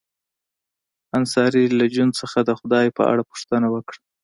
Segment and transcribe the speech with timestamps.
[1.17, 3.99] انصاري له جون څخه د خدای په اړه پوښتنه وکړه